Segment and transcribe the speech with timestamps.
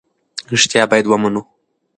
[0.51, 1.41] رښتیا باید ومنو.